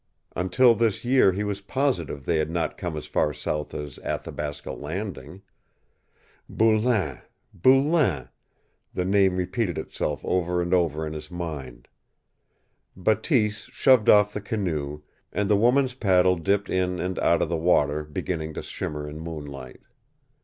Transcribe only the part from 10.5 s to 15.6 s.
and over in his mind. Bateese shoved off the canoe, and the